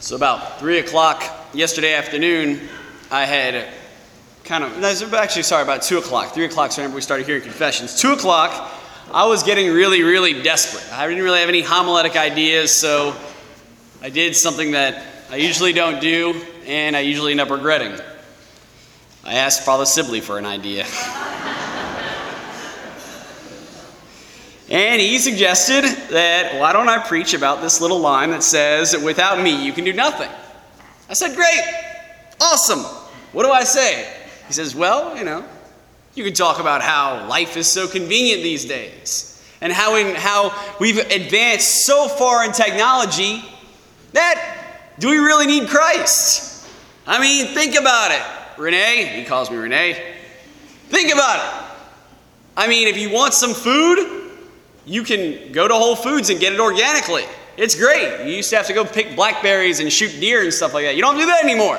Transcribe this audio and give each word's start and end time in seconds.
So 0.00 0.14
about 0.14 0.60
three 0.60 0.78
o'clock 0.78 1.24
yesterday 1.52 1.94
afternoon, 1.94 2.60
I 3.10 3.24
had 3.24 3.66
kind 4.44 4.62
of 4.62 5.12
actually 5.12 5.42
sorry 5.42 5.64
about 5.64 5.82
two 5.82 5.98
o'clock. 5.98 6.34
Three 6.34 6.44
o'clock. 6.44 6.70
So 6.70 6.82
remember 6.82 6.94
we 6.94 7.02
started 7.02 7.26
hearing 7.26 7.42
confessions. 7.42 8.00
Two 8.00 8.12
o'clock, 8.12 8.72
I 9.12 9.26
was 9.26 9.42
getting 9.42 9.72
really, 9.72 10.04
really 10.04 10.40
desperate. 10.40 10.84
I 10.92 11.08
didn't 11.08 11.24
really 11.24 11.40
have 11.40 11.48
any 11.48 11.62
homiletic 11.62 12.16
ideas, 12.16 12.72
so 12.72 13.16
I 14.00 14.08
did 14.08 14.36
something 14.36 14.70
that 14.70 15.04
I 15.30 15.36
usually 15.36 15.72
don't 15.72 16.00
do, 16.00 16.40
and 16.64 16.96
I 16.96 17.00
usually 17.00 17.32
end 17.32 17.40
up 17.40 17.50
regretting. 17.50 17.98
I 19.24 19.34
asked 19.34 19.64
Father 19.64 19.84
Sibley 19.84 20.20
for 20.20 20.38
an 20.38 20.46
idea. 20.46 20.86
And 24.70 25.00
he 25.00 25.18
suggested 25.18 25.84
that 26.10 26.60
why 26.60 26.72
don't 26.72 26.88
I 26.88 26.98
preach 26.98 27.32
about 27.32 27.62
this 27.62 27.80
little 27.80 28.00
line 28.00 28.30
that 28.30 28.42
says, 28.42 28.96
without 29.02 29.42
me, 29.42 29.64
you 29.64 29.72
can 29.72 29.84
do 29.84 29.94
nothing. 29.94 30.30
I 31.08 31.14
said, 31.14 31.34
great, 31.34 31.62
awesome. 32.40 32.80
What 33.32 33.44
do 33.44 33.50
I 33.50 33.64
say? 33.64 34.12
He 34.46 34.52
says, 34.52 34.74
well, 34.74 35.16
you 35.16 35.24
know, 35.24 35.42
you 36.14 36.24
can 36.24 36.34
talk 36.34 36.60
about 36.60 36.82
how 36.82 37.26
life 37.28 37.56
is 37.56 37.66
so 37.66 37.88
convenient 37.88 38.42
these 38.42 38.66
days 38.66 39.42
and 39.62 39.72
how, 39.72 39.96
in, 39.96 40.14
how 40.14 40.54
we've 40.78 40.98
advanced 40.98 41.86
so 41.86 42.06
far 42.06 42.44
in 42.44 42.52
technology 42.52 43.42
that 44.12 44.94
do 44.98 45.08
we 45.08 45.18
really 45.18 45.46
need 45.46 45.68
Christ? 45.68 46.68
I 47.06 47.20
mean, 47.20 47.54
think 47.54 47.74
about 47.74 48.10
it. 48.10 48.22
Renee, 48.60 49.06
he 49.14 49.24
calls 49.24 49.50
me 49.50 49.56
Renee. 49.56 50.14
Think 50.88 51.12
about 51.12 51.38
it. 51.38 51.70
I 52.56 52.66
mean, 52.66 52.88
if 52.88 52.98
you 52.98 53.10
want 53.10 53.32
some 53.32 53.54
food, 53.54 54.17
you 54.88 55.02
can 55.02 55.52
go 55.52 55.68
to 55.68 55.74
Whole 55.74 55.94
Foods 55.94 56.30
and 56.30 56.40
get 56.40 56.54
it 56.54 56.60
organically. 56.60 57.24
It's 57.58 57.74
great. 57.74 58.24
You 58.26 58.34
used 58.36 58.48
to 58.50 58.56
have 58.56 58.66
to 58.68 58.72
go 58.72 58.84
pick 58.84 59.14
blackberries 59.14 59.80
and 59.80 59.92
shoot 59.92 60.18
deer 60.18 60.42
and 60.42 60.52
stuff 60.52 60.72
like 60.72 60.86
that. 60.86 60.96
You 60.96 61.02
don't 61.02 61.18
do 61.18 61.26
that 61.26 61.44
anymore. 61.44 61.78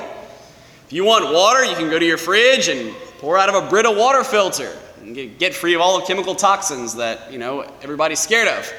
If 0.86 0.94
you 0.94 1.04
want 1.04 1.34
water, 1.34 1.66
you 1.66 1.76
can 1.76 1.90
go 1.90 1.98
to 1.98 2.06
your 2.06 2.18
fridge 2.18 2.68
and 2.68 2.96
pour 3.18 3.38
out 3.38 3.50
of 3.50 3.56
a 3.56 3.68
Brita 3.68 3.90
water 3.90 4.24
filter 4.24 4.78
and 5.02 5.16
get 5.40 5.56
free 5.56 5.74
of 5.74 5.82
all 5.82 6.00
the 6.00 6.06
chemical 6.06 6.36
toxins 6.36 6.96
that, 6.96 7.32
you 7.32 7.40
know, 7.40 7.62
everybody's 7.82 8.20
scared 8.20 8.48
of. 8.48 8.72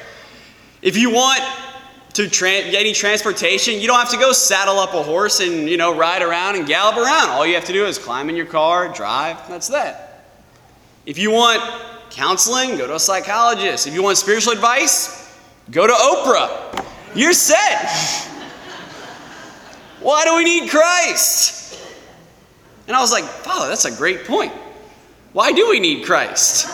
If 0.81 0.95
you 0.95 1.11
want 1.11 1.41
to 2.13 2.29
tra- 2.29 2.49
get 2.49 2.75
any 2.75 2.93
transportation, 2.93 3.79
you 3.79 3.87
don't 3.87 3.99
have 3.99 4.11
to 4.11 4.17
go 4.17 4.31
saddle 4.31 4.79
up 4.79 4.93
a 4.93 5.03
horse 5.03 5.41
and, 5.41 5.69
you 5.69 5.77
know, 5.77 5.95
ride 5.97 6.21
around 6.21 6.55
and 6.55 6.65
gallop 6.65 6.95
around. 6.95 7.29
All 7.29 7.45
you 7.45 7.55
have 7.55 7.65
to 7.65 7.73
do 7.73 7.85
is 7.85 7.97
climb 7.97 8.29
in 8.29 8.35
your 8.35 8.45
car, 8.45 8.93
drive, 8.93 9.37
that's 9.49 9.67
that. 9.69 10.25
If 11.05 11.17
you 11.17 11.31
want 11.31 11.61
counseling, 12.11 12.77
go 12.77 12.85
to 12.87 12.95
a 12.95 12.99
psychologist. 12.99 13.87
If 13.87 13.93
you 13.93 14.03
want 14.03 14.17
spiritual 14.17 14.53
advice, 14.53 15.33
go 15.71 15.87
to 15.87 15.93
Oprah. 15.93 16.85
You're 17.15 17.33
set. 17.33 17.89
Why 20.01 20.25
do 20.25 20.35
we 20.35 20.43
need 20.43 20.69
Christ? 20.69 21.79
And 22.87 22.95
I 22.95 23.01
was 23.01 23.11
like, 23.11 23.23
Father, 23.23 23.69
that's 23.69 23.85
a 23.85 23.95
great 23.95 24.25
point. 24.25 24.51
Why 25.33 25.53
do 25.53 25.69
we 25.69 25.79
need 25.79 26.05
Christ? 26.05 26.67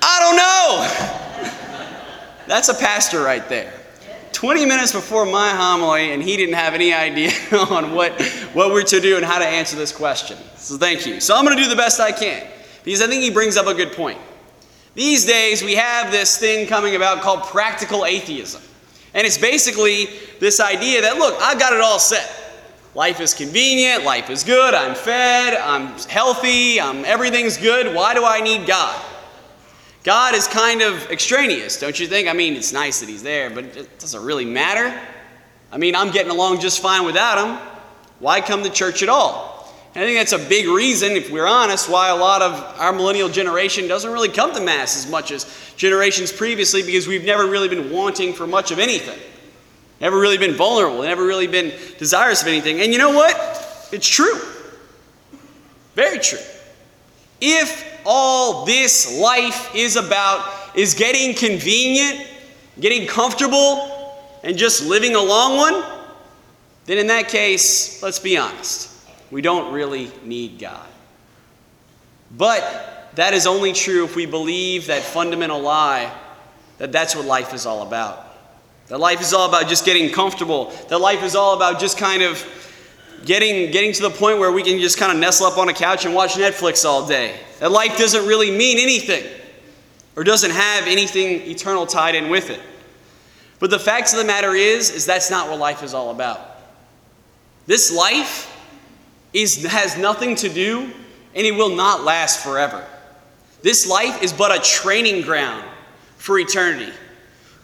I 0.00 0.18
don't 0.20 0.36
know. 0.36 1.98
That's 2.46 2.68
a 2.68 2.74
pastor 2.74 3.22
right 3.22 3.48
there. 3.48 3.72
20 4.32 4.66
minutes 4.66 4.92
before 4.92 5.24
my 5.24 5.50
homily, 5.50 6.12
and 6.12 6.22
he 6.22 6.36
didn't 6.36 6.54
have 6.54 6.74
any 6.74 6.92
idea 6.92 7.30
on 7.70 7.92
what, 7.92 8.20
what 8.52 8.70
we're 8.70 8.82
to 8.82 9.00
do 9.00 9.16
and 9.16 9.24
how 9.24 9.38
to 9.38 9.46
answer 9.46 9.76
this 9.76 9.92
question. 9.92 10.36
So 10.56 10.76
thank 10.76 11.06
you. 11.06 11.20
So 11.20 11.36
I'm 11.36 11.44
going 11.44 11.56
to 11.56 11.62
do 11.62 11.68
the 11.68 11.76
best 11.76 12.00
I 12.00 12.12
can 12.12 12.46
because 12.84 13.02
I 13.02 13.06
think 13.06 13.22
he 13.22 13.30
brings 13.30 13.56
up 13.56 13.66
a 13.66 13.74
good 13.74 13.92
point. 13.92 14.18
These 14.94 15.24
days, 15.24 15.62
we 15.62 15.74
have 15.74 16.10
this 16.10 16.36
thing 16.36 16.66
coming 16.66 16.96
about 16.96 17.22
called 17.22 17.44
practical 17.44 18.04
atheism. 18.04 18.62
And 19.14 19.26
it's 19.26 19.38
basically 19.38 20.08
this 20.40 20.60
idea 20.60 21.02
that, 21.02 21.16
look, 21.16 21.40
I've 21.40 21.58
got 21.58 21.72
it 21.72 21.80
all 21.80 21.98
set. 21.98 22.30
Life 22.94 23.20
is 23.20 23.32
convenient, 23.32 24.04
life 24.04 24.28
is 24.28 24.44
good, 24.44 24.74
I'm 24.74 24.94
fed, 24.94 25.54
I'm 25.54 25.98
healthy, 26.08 26.78
I'm, 26.78 27.06
everything's 27.06 27.56
good. 27.56 27.94
Why 27.94 28.12
do 28.12 28.22
I 28.22 28.40
need 28.40 28.66
God? 28.66 29.02
God 30.04 30.34
is 30.34 30.46
kind 30.46 30.82
of 30.82 31.10
extraneous, 31.10 31.80
don't 31.80 31.98
you 31.98 32.06
think? 32.06 32.28
I 32.28 32.34
mean, 32.34 32.54
it's 32.54 32.72
nice 32.72 33.00
that 33.00 33.08
He's 33.08 33.22
there, 33.22 33.48
but 33.48 33.64
it 33.64 33.98
doesn't 33.98 34.22
really 34.22 34.44
matter. 34.44 34.98
I 35.70 35.78
mean, 35.78 35.94
I'm 35.94 36.10
getting 36.10 36.30
along 36.30 36.60
just 36.60 36.82
fine 36.82 37.06
without 37.06 37.38
Him. 37.38 37.56
Why 38.18 38.42
come 38.42 38.62
to 38.62 38.70
church 38.70 39.02
at 39.02 39.08
all? 39.08 39.51
And 39.94 40.02
I 40.02 40.06
think 40.06 40.18
that's 40.18 40.32
a 40.32 40.48
big 40.48 40.68
reason, 40.68 41.12
if 41.12 41.30
we're 41.30 41.46
honest, 41.46 41.88
why 41.88 42.08
a 42.08 42.16
lot 42.16 42.40
of 42.40 42.54
our 42.80 42.94
millennial 42.94 43.28
generation 43.28 43.88
doesn't 43.88 44.10
really 44.10 44.30
come 44.30 44.54
to 44.54 44.60
Mass 44.60 44.96
as 44.96 45.10
much 45.10 45.30
as 45.30 45.44
generations 45.76 46.32
previously 46.32 46.82
because 46.82 47.06
we've 47.06 47.24
never 47.24 47.46
really 47.46 47.68
been 47.68 47.90
wanting 47.90 48.32
for 48.32 48.46
much 48.46 48.70
of 48.70 48.78
anything. 48.78 49.18
Never 50.00 50.18
really 50.18 50.38
been 50.38 50.54
vulnerable, 50.54 51.02
never 51.02 51.26
really 51.26 51.46
been 51.46 51.74
desirous 51.98 52.40
of 52.40 52.48
anything. 52.48 52.80
And 52.80 52.90
you 52.90 52.98
know 52.98 53.10
what? 53.10 53.88
It's 53.92 54.08
true. 54.08 54.40
Very 55.94 56.18
true. 56.18 56.40
If 57.42 58.00
all 58.06 58.64
this 58.64 59.20
life 59.20 59.74
is 59.74 59.96
about 59.96 60.74
is 60.74 60.94
getting 60.94 61.34
convenient, 61.34 62.26
getting 62.80 63.06
comfortable, 63.06 64.40
and 64.42 64.56
just 64.56 64.86
living 64.86 65.16
a 65.16 65.20
long 65.20 65.58
one, 65.58 65.84
then 66.86 66.96
in 66.96 67.08
that 67.08 67.28
case, 67.28 68.02
let's 68.02 68.18
be 68.18 68.38
honest 68.38 68.91
we 69.32 69.40
don't 69.40 69.72
really 69.72 70.12
need 70.22 70.58
God. 70.60 70.86
But 72.36 73.10
that 73.14 73.32
is 73.32 73.46
only 73.46 73.72
true 73.72 74.04
if 74.04 74.14
we 74.14 74.26
believe 74.26 74.86
that 74.86 75.02
fundamental 75.02 75.60
lie 75.60 76.12
that 76.76 76.92
that's 76.92 77.16
what 77.16 77.24
life 77.24 77.54
is 77.54 77.64
all 77.64 77.82
about. 77.82 78.28
That 78.88 78.98
life 78.98 79.22
is 79.22 79.32
all 79.32 79.48
about 79.48 79.68
just 79.68 79.86
getting 79.86 80.12
comfortable. 80.12 80.70
That 80.90 80.98
life 80.98 81.22
is 81.22 81.34
all 81.34 81.56
about 81.56 81.80
just 81.80 81.96
kind 81.96 82.22
of 82.22 82.44
getting, 83.24 83.70
getting 83.70 83.94
to 83.94 84.02
the 84.02 84.10
point 84.10 84.38
where 84.38 84.52
we 84.52 84.62
can 84.62 84.78
just 84.80 84.98
kind 84.98 85.10
of 85.10 85.18
nestle 85.18 85.46
up 85.46 85.56
on 85.56 85.70
a 85.70 85.72
couch 85.72 86.04
and 86.04 86.14
watch 86.14 86.34
Netflix 86.34 86.84
all 86.84 87.06
day. 87.06 87.34
That 87.60 87.72
life 87.72 87.96
doesn't 87.96 88.26
really 88.26 88.50
mean 88.50 88.78
anything 88.78 89.24
or 90.14 90.24
doesn't 90.24 90.50
have 90.50 90.86
anything 90.86 91.50
eternal 91.50 91.86
tied 91.86 92.14
in 92.16 92.28
with 92.28 92.50
it. 92.50 92.60
But 93.60 93.70
the 93.70 93.78
fact 93.78 94.12
of 94.12 94.18
the 94.18 94.24
matter 94.24 94.54
is, 94.54 94.90
is 94.90 95.06
that's 95.06 95.30
not 95.30 95.48
what 95.48 95.58
life 95.58 95.82
is 95.82 95.94
all 95.94 96.10
about. 96.10 96.40
This 97.66 97.90
life 97.90 98.51
is, 99.32 99.64
has 99.64 99.96
nothing 99.96 100.36
to 100.36 100.48
do 100.48 100.90
and 101.34 101.46
it 101.46 101.52
will 101.52 101.74
not 101.74 102.04
last 102.04 102.42
forever. 102.42 102.84
This 103.62 103.88
life 103.88 104.22
is 104.22 104.32
but 104.32 104.54
a 104.54 104.60
training 104.62 105.22
ground 105.22 105.64
for 106.16 106.38
eternity. 106.38 106.92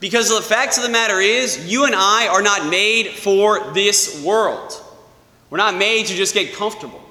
Because 0.00 0.28
the 0.28 0.40
fact 0.40 0.76
of 0.76 0.84
the 0.84 0.88
matter 0.88 1.18
is, 1.18 1.70
you 1.70 1.84
and 1.84 1.94
I 1.94 2.28
are 2.28 2.42
not 2.42 2.70
made 2.70 3.08
for 3.08 3.72
this 3.72 4.22
world. 4.24 4.72
We're 5.50 5.58
not 5.58 5.76
made 5.76 6.06
to 6.06 6.14
just 6.14 6.34
get 6.34 6.54
comfortable. 6.54 7.02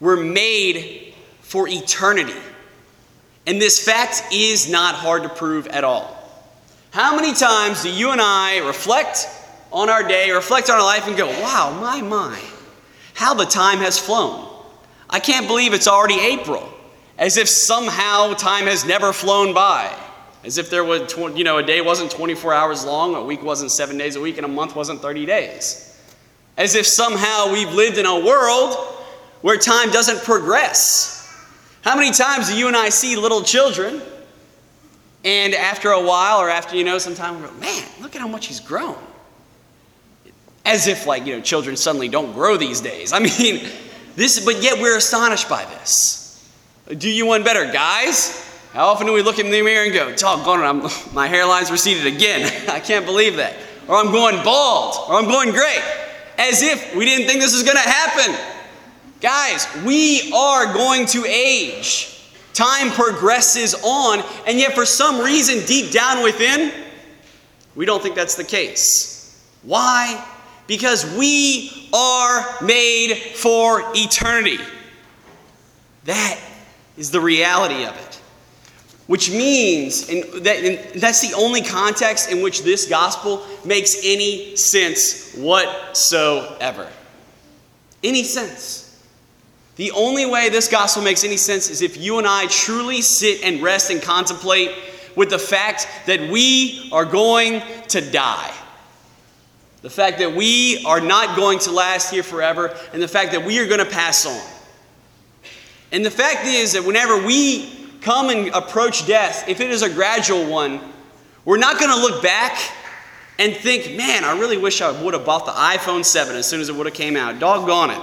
We're 0.00 0.22
made 0.22 1.14
for 1.42 1.68
eternity. 1.68 2.34
And 3.46 3.60
this 3.60 3.84
fact 3.84 4.24
is 4.32 4.70
not 4.70 4.94
hard 4.94 5.22
to 5.22 5.28
prove 5.28 5.66
at 5.68 5.84
all. 5.84 6.16
How 6.90 7.14
many 7.14 7.32
times 7.32 7.82
do 7.82 7.90
you 7.90 8.10
and 8.10 8.20
I 8.20 8.58
reflect 8.66 9.28
on 9.72 9.88
our 9.88 10.02
day, 10.06 10.30
reflect 10.32 10.68
on 10.68 10.76
our 10.76 10.82
life, 10.82 11.06
and 11.06 11.16
go, 11.16 11.28
wow, 11.28 11.76
my, 11.80 12.02
my, 12.02 12.40
how 13.20 13.34
the 13.34 13.44
time 13.44 13.80
has 13.80 13.98
flown. 13.98 14.48
I 15.10 15.20
can't 15.20 15.46
believe 15.46 15.74
it's 15.74 15.86
already 15.86 16.18
April, 16.18 16.66
as 17.18 17.36
if 17.36 17.50
somehow 17.50 18.32
time 18.32 18.64
has 18.64 18.86
never 18.86 19.12
flown 19.12 19.52
by. 19.52 19.94
As 20.42 20.56
if 20.56 20.70
there 20.70 20.84
was, 20.84 21.14
you 21.36 21.44
know, 21.44 21.58
a 21.58 21.62
day 21.62 21.82
wasn't 21.82 22.10
24 22.10 22.54
hours 22.54 22.82
long, 22.86 23.14
a 23.14 23.22
week 23.22 23.42
wasn't 23.42 23.72
seven 23.72 23.98
days 23.98 24.16
a 24.16 24.20
week, 24.22 24.38
and 24.38 24.46
a 24.46 24.48
month 24.48 24.74
wasn't 24.74 25.02
30 25.02 25.26
days. 25.26 26.00
As 26.56 26.74
if 26.74 26.86
somehow 26.86 27.52
we've 27.52 27.74
lived 27.74 27.98
in 27.98 28.06
a 28.06 28.18
world 28.18 28.74
where 29.42 29.58
time 29.58 29.90
doesn't 29.90 30.24
progress. 30.24 31.18
How 31.82 31.96
many 31.96 32.12
times 32.12 32.48
do 32.48 32.56
you 32.56 32.68
and 32.68 32.76
I 32.76 32.88
see 32.88 33.16
little 33.16 33.42
children, 33.42 34.00
and 35.26 35.52
after 35.52 35.90
a 35.90 36.02
while, 36.02 36.38
or 36.38 36.48
after, 36.48 36.74
you 36.74 36.84
know, 36.84 36.96
some 36.96 37.14
time, 37.14 37.38
we 37.42 37.46
go, 37.46 37.52
man, 37.56 37.86
look 38.00 38.16
at 38.16 38.22
how 38.22 38.28
much 38.28 38.46
he's 38.46 38.60
grown. 38.60 38.96
As 40.64 40.86
if, 40.86 41.06
like, 41.06 41.26
you 41.26 41.36
know, 41.36 41.42
children 41.42 41.76
suddenly 41.76 42.08
don't 42.08 42.32
grow 42.32 42.56
these 42.56 42.80
days. 42.80 43.12
I 43.14 43.18
mean, 43.18 43.66
this, 44.16 44.44
but 44.44 44.62
yet 44.62 44.80
we're 44.80 44.96
astonished 44.96 45.48
by 45.48 45.64
this. 45.64 46.48
Do 46.96 47.08
you 47.08 47.26
one 47.26 47.44
better, 47.44 47.70
guys? 47.72 48.46
How 48.72 48.88
often 48.88 49.06
do 49.06 49.12
we 49.12 49.22
look 49.22 49.38
in 49.38 49.50
the 49.50 49.62
mirror 49.62 49.84
and 49.84 49.92
go, 49.92 50.14
doggone 50.14 50.60
it, 50.60 50.64
I'm, 50.64 50.82
my 51.14 51.28
hairline's 51.28 51.70
receded 51.70 52.06
again. 52.06 52.50
I 52.68 52.80
can't 52.80 53.04
believe 53.04 53.36
that. 53.36 53.56
Or 53.88 53.96
I'm 53.96 54.12
going 54.12 54.42
bald. 54.44 54.94
Or 55.08 55.16
I'm 55.16 55.26
going 55.26 55.50
gray. 55.50 55.78
As 56.38 56.62
if 56.62 56.94
we 56.94 57.04
didn't 57.04 57.26
think 57.26 57.40
this 57.40 57.52
was 57.52 57.64
going 57.64 57.76
to 57.76 57.88
happen. 57.88 58.36
Guys, 59.20 59.66
we 59.84 60.32
are 60.32 60.72
going 60.72 61.06
to 61.06 61.26
age. 61.26 62.16
Time 62.54 62.90
progresses 62.90 63.74
on, 63.84 64.24
and 64.46 64.58
yet 64.58 64.74
for 64.74 64.84
some 64.84 65.20
reason, 65.20 65.64
deep 65.66 65.92
down 65.92 66.22
within, 66.22 66.72
we 67.74 67.86
don't 67.86 68.02
think 68.02 68.14
that's 68.14 68.34
the 68.34 68.44
case. 68.44 69.38
Why? 69.62 70.26
Because 70.70 71.04
we 71.16 71.88
are 71.92 72.46
made 72.62 73.16
for 73.34 73.82
eternity. 73.92 74.60
That 76.04 76.38
is 76.96 77.10
the 77.10 77.20
reality 77.20 77.84
of 77.84 77.96
it. 77.96 78.20
Which 79.08 79.32
means, 79.32 80.08
and, 80.08 80.22
that, 80.44 80.58
and 80.58 81.02
that's 81.02 81.28
the 81.28 81.34
only 81.34 81.62
context 81.62 82.30
in 82.30 82.40
which 82.40 82.62
this 82.62 82.88
gospel 82.88 83.44
makes 83.64 83.96
any 84.04 84.54
sense 84.54 85.34
whatsoever. 85.34 86.88
Any 88.04 88.22
sense. 88.22 89.04
The 89.74 89.90
only 89.90 90.24
way 90.24 90.50
this 90.50 90.68
gospel 90.68 91.02
makes 91.02 91.24
any 91.24 91.36
sense 91.36 91.68
is 91.68 91.82
if 91.82 91.96
you 91.96 92.18
and 92.18 92.28
I 92.28 92.46
truly 92.46 93.02
sit 93.02 93.42
and 93.42 93.60
rest 93.60 93.90
and 93.90 94.00
contemplate 94.00 94.70
with 95.16 95.30
the 95.30 95.38
fact 95.40 95.88
that 96.06 96.30
we 96.30 96.88
are 96.92 97.04
going 97.04 97.60
to 97.88 98.08
die. 98.12 98.54
The 99.82 99.90
fact 99.90 100.18
that 100.18 100.34
we 100.34 100.84
are 100.84 101.00
not 101.00 101.36
going 101.36 101.58
to 101.60 101.70
last 101.70 102.10
here 102.10 102.22
forever, 102.22 102.76
and 102.92 103.02
the 103.02 103.08
fact 103.08 103.32
that 103.32 103.44
we 103.44 103.58
are 103.60 103.66
going 103.66 103.78
to 103.78 103.90
pass 103.90 104.26
on. 104.26 104.40
And 105.92 106.04
the 106.04 106.10
fact 106.10 106.46
is 106.46 106.74
that 106.74 106.84
whenever 106.84 107.24
we 107.24 107.88
come 108.00 108.28
and 108.28 108.48
approach 108.48 109.06
death, 109.06 109.48
if 109.48 109.60
it 109.60 109.70
is 109.70 109.82
a 109.82 109.88
gradual 109.88 110.48
one, 110.50 110.80
we're 111.44 111.58
not 111.58 111.78
going 111.78 111.90
to 111.90 112.00
look 112.00 112.22
back 112.22 112.58
and 113.38 113.56
think, 113.56 113.96
man, 113.96 114.22
I 114.22 114.38
really 114.38 114.58
wish 114.58 114.82
I 114.82 115.02
would 115.02 115.14
have 115.14 115.24
bought 115.24 115.46
the 115.46 115.52
iPhone 115.52 116.04
7 116.04 116.36
as 116.36 116.46
soon 116.46 116.60
as 116.60 116.68
it 116.68 116.76
would 116.76 116.86
have 116.86 116.94
came 116.94 117.16
out. 117.16 117.38
Doggone 117.38 117.90
it. 117.90 118.00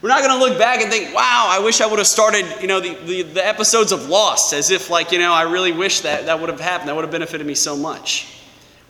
We're 0.00 0.08
not 0.08 0.22
going 0.22 0.38
to 0.38 0.38
look 0.38 0.56
back 0.56 0.80
and 0.80 0.90
think, 0.90 1.14
wow, 1.14 1.48
I 1.50 1.58
wish 1.58 1.80
I 1.80 1.86
would 1.86 1.98
have 1.98 2.06
started, 2.06 2.46
you 2.60 2.68
know, 2.68 2.80
the, 2.80 2.94
the, 3.04 3.22
the, 3.22 3.46
episodes 3.46 3.92
of 3.92 4.08
Lost 4.08 4.54
as 4.54 4.70
if, 4.70 4.88
like, 4.88 5.12
you 5.12 5.18
know, 5.18 5.32
I 5.32 5.42
really 5.42 5.72
wish 5.72 6.00
that 6.00 6.24
that 6.26 6.40
would 6.40 6.48
have 6.48 6.60
happened. 6.60 6.88
That 6.88 6.94
would 6.94 7.04
have 7.04 7.10
benefited 7.10 7.46
me 7.46 7.54
so 7.54 7.76
much. 7.76 8.39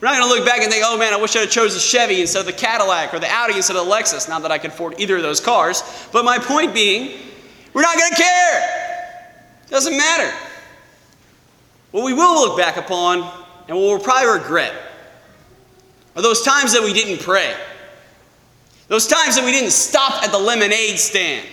We're 0.00 0.08
not 0.08 0.16
going 0.16 0.28
to 0.28 0.34
look 0.34 0.46
back 0.46 0.62
and 0.62 0.72
think, 0.72 0.84
oh 0.86 0.96
man, 0.96 1.12
I 1.12 1.16
wish 1.16 1.36
I 1.36 1.40
had 1.40 1.50
chose 1.50 1.74
the 1.74 1.80
Chevy 1.80 2.20
instead 2.20 2.40
of 2.40 2.46
the 2.46 2.52
Cadillac 2.52 3.12
or 3.12 3.18
the 3.18 3.30
Audi 3.30 3.56
instead 3.56 3.76
of 3.76 3.86
the 3.86 3.92
Lexus. 3.92 4.28
Not 4.28 4.42
that 4.42 4.50
I 4.50 4.58
could 4.58 4.70
afford 4.70 4.98
either 4.98 5.16
of 5.16 5.22
those 5.22 5.40
cars. 5.40 5.82
But 6.12 6.24
my 6.24 6.38
point 6.38 6.72
being, 6.72 7.20
we're 7.74 7.82
not 7.82 7.98
going 7.98 8.10
to 8.10 8.16
care. 8.16 8.98
It 9.66 9.70
doesn't 9.70 9.96
matter. 9.96 10.34
What 11.90 12.04
we 12.04 12.14
will 12.14 12.34
look 12.34 12.56
back 12.58 12.76
upon 12.76 13.18
and 13.68 13.76
what 13.76 13.86
we'll 13.86 13.98
probably 13.98 14.32
regret 14.40 14.74
are 16.16 16.22
those 16.22 16.42
times 16.42 16.72
that 16.72 16.82
we 16.82 16.92
didn't 16.92 17.22
pray 17.22 17.54
those 18.90 19.06
times 19.06 19.36
that 19.36 19.44
we 19.44 19.52
didn't 19.52 19.70
stop 19.70 20.24
at 20.24 20.32
the 20.32 20.38
lemonade 20.38 20.98
stand. 20.98 21.46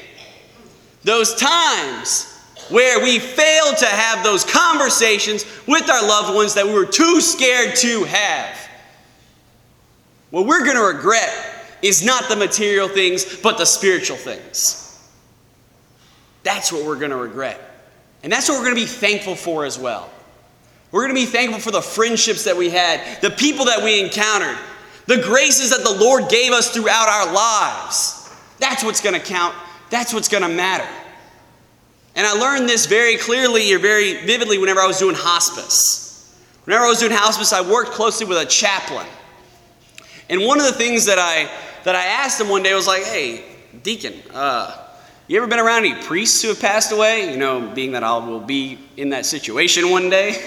Those 1.04 1.36
times 1.36 2.37
where 2.70 3.02
we 3.04 3.20
failed 3.20 3.78
to 3.78 3.86
have 3.86 4.24
those 4.24 4.44
conversations 4.44 5.46
with 5.68 5.90
our 5.90 6.08
loved 6.08 6.36
ones 6.36 6.54
that 6.56 6.66
we 6.66 6.74
were 6.74 6.86
too 6.86 7.22
scared 7.22 7.76
to 7.78 8.04
have. 8.06 8.58
What 10.30 10.46
we're 10.46 10.64
going 10.64 10.76
to 10.76 10.84
regret 10.84 11.30
is 11.82 12.04
not 12.04 12.28
the 12.30 12.36
material 12.36 12.90
things, 12.90 13.38
but 13.42 13.58
the 13.58 13.66
spiritual 13.66 14.18
things. 14.18 14.84
That's 16.44 16.72
what 16.72 16.86
we're 16.86 16.98
going 16.98 17.12
to 17.12 17.18
regret. 17.18 17.60
And 18.24 18.32
that's 18.32 18.50
what 18.50 18.58
we're 18.58 18.66
going 18.66 18.76
to 18.76 18.82
be 18.82 18.88
thankful 18.88 19.36
for 19.36 19.66
as 19.66 19.78
well. 19.78 20.10
We're 20.92 21.04
going 21.04 21.16
to 21.16 21.22
be 21.22 21.26
thankful 21.26 21.60
for 21.60 21.72
the 21.72 21.82
friendships 21.82 22.46
that 22.46 22.56
we 22.56 22.70
had, 22.70 23.22
the 23.22 23.30
people 23.30 23.66
that 23.66 23.84
we 23.84 24.04
encountered, 24.04 24.58
the 25.06 25.22
graces 25.22 25.70
that 25.72 25.84
the 25.84 26.04
Lord 26.04 26.30
gave 26.30 26.52
us 26.52 26.74
throughout 26.74 27.08
our 27.08 27.34
lives. 27.34 28.30
That's 28.60 28.84
what's 28.84 29.02
going 29.02 29.20
to 29.20 29.26
count. 29.26 29.56
That's 29.90 30.14
what's 30.14 30.28
going 30.28 30.44
to 30.44 30.50
matter. 30.50 30.88
And 32.18 32.28
I 32.28 32.34
learned 32.34 32.68
this 32.68 32.88
very 32.88 33.16
clearly 33.16 33.72
or 33.74 33.80
very 33.80 34.26
vividly 34.26 34.58
whenever 34.58 34.82
I 34.82 34.88
was 34.88 35.00
doing 35.00 35.16
hospice. 35.16 36.36
Whenever 36.66 36.84
I 36.84 36.90
was 36.90 37.00
doing 37.00 37.14
hospice, 37.14 37.54
I 37.54 37.62
worked 37.62 37.92
closely 37.92 38.26
with 38.26 38.40
a 38.40 38.46
chaplain. 38.46 39.08
And 40.30 40.44
one 40.44 40.60
of 40.60 40.66
the 40.66 40.74
things 40.74 41.06
that 41.06 41.20
I 41.20 41.50
that 41.86 41.96
I 41.96 42.04
asked 42.04 42.42
him 42.42 42.50
one 42.50 42.64
day 42.64 42.74
was 42.74 42.88
like, 42.88 43.04
"Hey, 43.04 43.46
deacon, 43.84 44.16
uh, 44.34 44.76
you 45.28 45.38
ever 45.38 45.48
been 45.48 45.60
around 45.60 45.86
any 45.86 45.94
priests 46.04 46.42
who 46.42 46.50
have 46.50 46.60
passed 46.60 46.92
away? 46.92 47.32
You 47.32 47.38
know, 47.38 47.72
being 47.74 47.94
that 47.94 48.04
I 48.04 48.18
will 48.18 48.42
be 48.42 48.78
in 48.98 49.12
that 49.12 49.26
situation 49.26 49.90
one 49.90 50.10
day." 50.10 50.44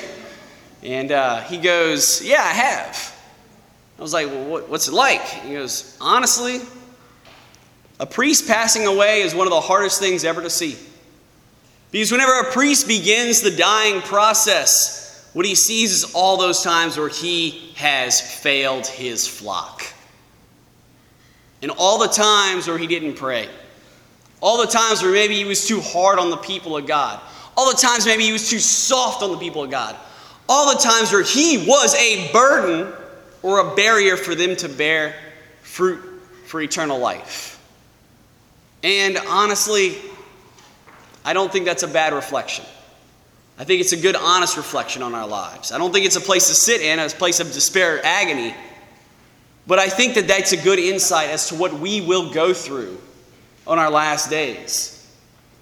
And 0.83 1.13
uh, 1.13 1.41
he 1.43 1.57
goes, 1.57 2.23
"Yeah, 2.23 2.43
I 2.43 2.53
have." 2.53 3.17
I 4.01 4.03
was 4.03 4.15
like, 4.15 4.29
well, 4.29 4.45
what, 4.47 4.69
what's 4.71 4.89
it 4.89 4.95
like? 4.95 5.21
He 5.21 5.53
goes, 5.53 5.99
honestly, 6.01 6.61
a 7.99 8.07
priest 8.07 8.47
passing 8.47 8.87
away 8.87 9.21
is 9.21 9.35
one 9.35 9.47
of 9.47 9.51
the 9.51 9.61
hardest 9.61 10.01
things 10.01 10.25
ever 10.25 10.41
to 10.41 10.49
see. 10.49 10.79
Because 11.91 12.13
whenever 12.13 12.39
a 12.41 12.53
priest 12.53 12.87
begins 12.87 13.41
the 13.41 13.51
dying 13.51 14.01
process, 14.03 15.29
what 15.33 15.47
he 15.47 15.55
sees 15.55 15.93
is 15.93 16.15
all 16.15 16.37
those 16.37 16.63
times 16.63 16.97
where 16.97 17.09
he 17.09 17.73
has 17.77 18.21
failed 18.21 18.87
his 18.87 19.27
flock. 19.27 19.85
And 21.63 21.71
all 21.73 21.99
the 21.99 22.09
times 22.09 22.69
where 22.69 22.79
he 22.79 22.87
didn't 22.87 23.15
pray. 23.15 23.49
All 24.41 24.59
the 24.59 24.67
times 24.67 25.03
where 25.03 25.13
maybe 25.13 25.35
he 25.35 25.45
was 25.45 25.67
too 25.67 25.81
hard 25.81 26.19
on 26.19 26.31
the 26.31 26.37
people 26.37 26.77
of 26.77 26.87
God. 26.87 27.21
All 27.57 27.71
the 27.71 27.77
times 27.77 28.07
maybe 28.07 28.25
he 28.25 28.33
was 28.33 28.49
too 28.49 28.59
soft 28.59 29.23
on 29.23 29.31
the 29.31 29.37
people 29.37 29.63
of 29.63 29.71
God. 29.71 29.97
All 30.49 30.75
the 30.75 30.81
times 30.81 31.13
where 31.13 31.23
he 31.23 31.67
was 31.67 31.95
a 31.97 32.33
burden 32.33 32.93
or 33.43 33.59
a 33.59 33.77
barrier 33.77 34.17
for 34.17 34.35
them 34.35 34.57
to 34.57 34.69
bear 34.69 35.15
fruit 35.63 36.01
for 36.47 36.61
eternal 36.61 36.99
life. 36.99 37.61
And 38.83 39.19
honestly, 39.29 39.97
I 41.31 41.33
don't 41.33 41.53
think 41.53 41.65
that's 41.65 41.85
a 41.85 41.89
bad 41.89 42.13
reflection. 42.13 42.65
I 43.57 43.63
think 43.63 43.81
it's 43.81 43.93
a 43.93 43.97
good, 43.97 44.17
honest 44.17 44.57
reflection 44.57 45.01
on 45.01 45.15
our 45.15 45.29
lives. 45.29 45.71
I 45.71 45.79
don't 45.79 45.93
think 45.93 46.05
it's 46.05 46.17
a 46.17 46.21
place 46.21 46.49
to 46.49 46.55
sit 46.55 46.81
in, 46.81 46.99
a 46.99 47.09
place 47.09 47.39
of 47.39 47.53
despair 47.53 48.05
agony. 48.05 48.53
But 49.65 49.79
I 49.79 49.89
think 49.89 50.17
that 50.17 50.27
that's 50.27 50.51
a 50.51 50.57
good 50.57 50.81
insight 50.81 51.29
as 51.29 51.47
to 51.51 51.55
what 51.55 51.73
we 51.73 52.01
will 52.01 52.33
go 52.33 52.53
through 52.53 52.99
on 53.65 53.79
our 53.79 53.93
last 53.93 54.29
days. 54.29 55.09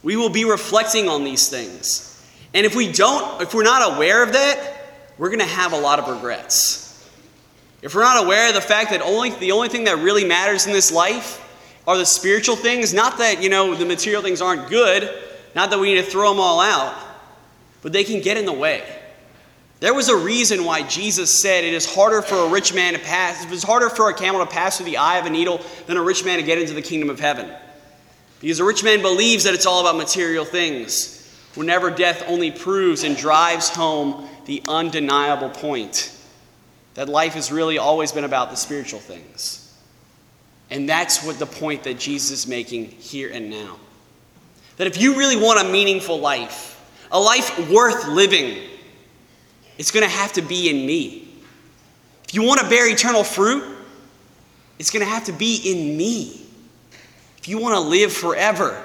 We 0.03 0.17
will 0.17 0.31
be 0.31 0.47
reflecting 0.47 1.07
on 1.07 1.23
these 1.23 1.51
things. 1.51 2.27
And 2.55 2.65
if 2.65 2.75
we 2.75 2.91
don't, 2.91 3.43
if 3.43 3.53
we're 3.53 3.63
not 3.63 3.95
aware 3.95 4.23
of 4.23 4.33
that, 4.33 4.87
we're 5.19 5.29
going 5.29 5.41
to 5.41 5.45
have 5.45 5.75
a 5.75 5.79
lot 5.79 5.99
of 5.99 6.09
regrets. 6.09 7.07
If 7.83 7.95
we're 7.95 8.05
not 8.05 8.25
aware 8.25 8.49
of 8.49 8.55
the 8.55 8.63
fact 8.63 8.89
that 8.93 9.03
only 9.03 9.33
the 9.33 9.53
only 9.53 9.69
thing 9.69 9.85
that 9.85 9.99
really 9.99 10.25
matters 10.25 10.67
in 10.67 10.73
this 10.73 10.91
life 10.91 11.45
are 11.87 11.99
the 11.99 12.07
spiritual 12.07 12.57
things, 12.57 12.95
not 12.95 13.19
that, 13.19 13.43
you 13.43 13.51
know, 13.51 13.75
the 13.75 13.85
material 13.85 14.23
things 14.23 14.41
aren't 14.41 14.71
good, 14.71 15.28
not 15.55 15.71
that 15.71 15.79
we 15.79 15.95
need 15.95 16.05
to 16.05 16.11
throw 16.11 16.31
them 16.31 16.41
all 16.41 16.61
out, 16.61 16.97
but 17.83 17.93
they 17.93 18.05
can 18.05 18.21
get 18.21 18.37
in 18.37 18.47
the 18.47 18.53
way. 18.53 18.83
There 19.81 19.95
was 19.95 20.09
a 20.09 20.17
reason 20.17 20.65
why 20.65 20.83
Jesus 20.83 21.41
said 21.41 21.63
it 21.63 21.73
is 21.73 21.87
harder 21.87 22.21
for 22.21 22.35
a 22.35 22.49
rich 22.49 22.75
man 22.75 22.95
to 22.95 22.99
pass, 22.99 23.45
it 23.45 23.51
was 23.51 23.63
harder 23.63 23.89
for 23.89 24.11
a 24.11 24.15
camel 24.15 24.45
to 24.45 24.51
pass 24.51 24.77
through 24.77 24.87
the 24.87 24.97
eye 24.97 25.19
of 25.19 25.27
a 25.27 25.31
needle 25.31 25.61
than 25.87 25.97
a 25.97 26.03
rich 26.03 26.25
man 26.25 26.39
to 26.39 26.45
get 26.45 26.59
into 26.59 26.75
the 26.75 26.83
kingdom 26.83 27.11
of 27.11 27.21
heaven. 27.21 27.49
Because 28.41 28.61
a 28.61 28.65
rich 28.65 28.83
man 28.83 29.03
believes 29.03 29.45
that 29.45 29.55
it's 29.55 29.67
all 29.67 29.81
about 29.81 29.97
material 29.97 30.45
things, 30.45 31.15
whenever 31.55 31.91
death 31.91 32.25
only 32.27 32.51
proves 32.51 33.05
and 33.05 33.17
drives 33.17 33.69
home 33.69 34.29
the 34.47 34.63
undeniable 34.69 35.51
point 35.51 36.15
that 36.95 37.09
life 37.09 37.35
has 37.35 37.53
really 37.53 37.79
always 37.79 38.11
been 38.11 38.25
about 38.25 38.51
the 38.51 38.57
spiritual 38.57 38.99
things. 38.99 39.73
And 40.69 40.89
that's 40.89 41.25
what 41.25 41.39
the 41.39 41.47
point 41.47 41.85
that 41.85 41.99
Jesus 41.99 42.33
is 42.33 42.47
making 42.49 42.87
here 42.87 43.31
and 43.33 43.51
now. 43.51 43.77
That 44.79 44.87
if 44.87 45.01
you 45.01 45.17
really 45.17 45.37
want 45.37 45.61
a 45.61 45.71
meaningful 45.71 46.19
life, 46.19 46.81
a 47.13 47.21
life 47.21 47.71
worth 47.71 48.09
living, 48.09 48.59
it's 49.77 49.91
going 49.91 50.05
to 50.05 50.11
have 50.11 50.33
to 50.35 50.43
be 50.43 50.71
in 50.71 50.87
me. 50.87 51.29
If 52.25 52.35
you 52.35 52.43
want 52.43 52.61
to 52.61 52.69
bear 52.69 52.89
eternal 52.89 53.25
fruit, 53.25 53.65
it's 54.79 54.91
going 54.91 55.05
to 55.05 55.11
have 55.11 55.25
to 55.25 55.33
be 55.33 55.73
in 55.73 55.97
me. 55.97 56.47
If 57.39 57.49
you 57.49 57.59
want 57.59 57.75
to 57.75 57.81
live 57.81 58.13
forever, 58.13 58.83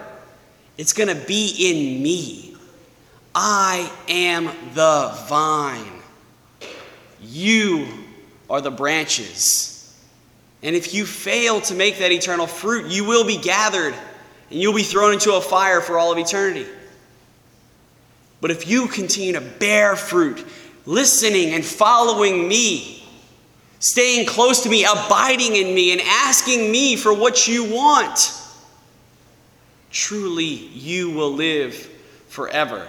it's 0.77 0.93
going 0.93 1.09
to 1.09 1.27
be 1.27 1.69
in 1.69 2.01
me. 2.01 2.55
I 3.35 3.91
am 4.07 4.45
the 4.73 5.17
vine. 5.27 6.01
You 7.21 7.88
are 8.50 8.62
the 8.62 8.71
branches. 8.71 9.97
And 10.62 10.75
if 10.75 10.93
you 10.93 11.05
fail 11.05 11.62
to 11.62 11.75
make 11.75 11.97
that 12.00 12.12
eternal 12.12 12.47
fruit, 12.47 12.91
you 12.91 13.05
will 13.05 13.25
be 13.25 13.38
gathered 13.38 13.95
and 14.53 14.62
you'll 14.62 14.75
be 14.75 14.83
thrown 14.83 15.13
into 15.13 15.33
a 15.33 15.41
fire 15.41 15.81
for 15.81 15.98
all 15.98 16.12
of 16.12 16.19
eternity. 16.19 16.67
But 18.39 18.51
if 18.51 18.67
you 18.67 18.88
continue 18.88 19.33
to 19.33 19.41
bear 19.41 19.95
fruit, 19.95 20.45
listening 20.86 21.55
and 21.55 21.65
following 21.65 22.48
me, 22.48 23.03
staying 23.79 24.27
close 24.27 24.62
to 24.62 24.69
me, 24.69 24.83
abiding 24.86 25.55
in 25.55 25.74
me, 25.74 25.91
and 25.91 26.01
asking 26.05 26.72
me 26.72 26.95
for 26.95 27.12
what 27.12 27.48
you 27.48 27.63
want, 27.63 28.31
truly 29.89 30.43
you 30.45 31.10
will 31.10 31.33
live 31.33 31.74
forever. 32.27 32.88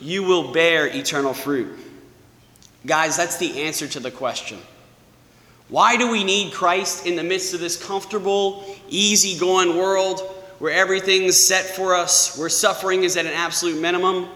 You 0.00 0.24
will 0.24 0.52
bear 0.52 0.88
eternal 0.88 1.34
fruit. 1.34 1.68
Guys, 2.84 3.16
that's 3.16 3.36
the 3.36 3.62
answer 3.62 3.86
to 3.86 4.00
the 4.00 4.10
question. 4.10 4.58
Why 5.68 5.96
do 5.96 6.10
we 6.10 6.24
need 6.24 6.52
Christ 6.52 7.06
in 7.06 7.14
the 7.14 7.22
midst 7.22 7.54
of 7.54 7.60
this 7.60 7.80
comfortable, 7.80 8.64
easy-going 8.88 9.76
world 9.76 10.34
where 10.58 10.72
everything's 10.72 11.46
set 11.46 11.64
for 11.64 11.94
us, 11.94 12.36
where 12.36 12.48
suffering 12.48 13.04
is 13.04 13.16
at 13.16 13.26
an 13.26 13.32
absolute 13.32 13.80
minimum? 13.80 14.28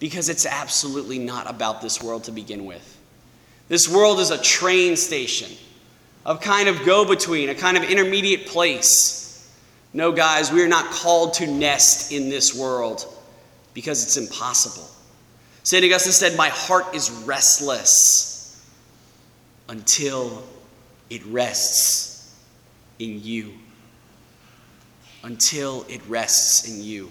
Because 0.00 0.28
it's 0.28 0.46
absolutely 0.46 1.18
not 1.18 1.48
about 1.48 1.80
this 1.80 2.02
world 2.02 2.24
to 2.24 2.32
begin 2.32 2.64
with. 2.64 2.96
This 3.68 3.88
world 3.88 4.20
is 4.20 4.30
a 4.30 4.40
train 4.40 4.96
station, 4.96 5.50
a 6.24 6.36
kind 6.36 6.68
of 6.68 6.84
go 6.84 7.04
between, 7.04 7.48
a 7.48 7.54
kind 7.54 7.76
of 7.76 7.84
intermediate 7.84 8.46
place. 8.46 9.52
No, 9.92 10.12
guys, 10.12 10.52
we 10.52 10.62
are 10.62 10.68
not 10.68 10.90
called 10.90 11.34
to 11.34 11.46
nest 11.46 12.12
in 12.12 12.28
this 12.28 12.54
world 12.54 13.06
because 13.74 14.02
it's 14.02 14.16
impossible. 14.16 14.88
St. 15.62 15.84
Augustine 15.84 16.12
said, 16.12 16.36
My 16.36 16.48
heart 16.48 16.94
is 16.94 17.10
restless 17.10 18.64
until 19.68 20.42
it 21.10 21.24
rests 21.26 22.34
in 22.98 23.22
you. 23.22 23.52
Until 25.22 25.84
it 25.88 26.00
rests 26.08 26.68
in 26.68 26.82
you. 26.82 27.10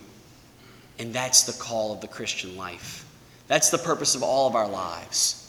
And 0.99 1.13
that's 1.13 1.43
the 1.43 1.53
call 1.53 1.93
of 1.93 2.01
the 2.01 2.07
Christian 2.07 2.55
life. 2.57 3.05
That's 3.47 3.69
the 3.69 3.77
purpose 3.77 4.15
of 4.15 4.23
all 4.23 4.47
of 4.47 4.55
our 4.55 4.67
lives 4.67 5.43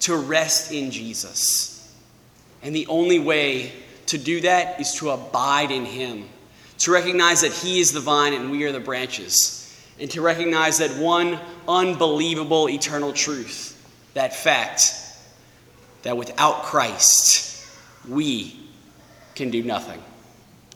to 0.00 0.16
rest 0.16 0.72
in 0.72 0.90
Jesus. 0.90 1.96
And 2.62 2.74
the 2.74 2.86
only 2.86 3.18
way 3.18 3.72
to 4.06 4.18
do 4.18 4.40
that 4.40 4.80
is 4.80 4.94
to 4.94 5.10
abide 5.10 5.70
in 5.70 5.84
Him, 5.84 6.28
to 6.78 6.92
recognize 6.92 7.42
that 7.42 7.52
He 7.52 7.80
is 7.80 7.92
the 7.92 8.00
vine 8.00 8.32
and 8.32 8.50
we 8.50 8.64
are 8.64 8.72
the 8.72 8.80
branches, 8.80 9.54
and 10.00 10.10
to 10.10 10.20
recognize 10.20 10.78
that 10.78 10.90
one 10.92 11.38
unbelievable 11.66 12.68
eternal 12.68 13.12
truth 13.12 13.74
that 14.14 14.34
fact 14.34 14.94
that 16.02 16.16
without 16.16 16.62
Christ, 16.64 17.66
we 18.08 18.58
can 19.34 19.50
do 19.50 19.62
nothing. 19.62 20.02